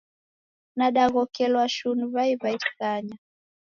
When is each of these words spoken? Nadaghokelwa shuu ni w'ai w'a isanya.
Nadaghokelwa 0.77 1.63
shuu 1.75 1.95
ni 1.97 2.05
w'ai 2.13 2.33
w'a 2.39 2.49
isanya. 2.59 3.15